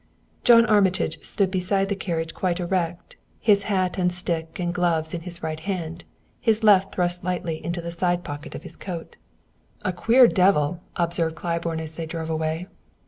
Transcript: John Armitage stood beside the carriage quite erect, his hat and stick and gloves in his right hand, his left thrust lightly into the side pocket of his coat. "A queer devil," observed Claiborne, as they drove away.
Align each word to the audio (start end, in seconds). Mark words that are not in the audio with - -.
John 0.43 0.65
Armitage 0.65 1.23
stood 1.23 1.51
beside 1.51 1.87
the 1.89 1.95
carriage 1.95 2.33
quite 2.33 2.59
erect, 2.59 3.17
his 3.39 3.61
hat 3.69 3.99
and 3.99 4.11
stick 4.11 4.57
and 4.59 4.73
gloves 4.73 5.13
in 5.13 5.21
his 5.21 5.43
right 5.43 5.59
hand, 5.59 6.05
his 6.39 6.63
left 6.63 6.95
thrust 6.95 7.23
lightly 7.23 7.63
into 7.63 7.81
the 7.81 7.91
side 7.91 8.23
pocket 8.23 8.55
of 8.55 8.63
his 8.63 8.75
coat. 8.75 9.17
"A 9.85 9.93
queer 9.93 10.27
devil," 10.27 10.81
observed 10.95 11.35
Claiborne, 11.35 11.79
as 11.81 11.93
they 11.93 12.07
drove 12.07 12.31
away. 12.31 12.65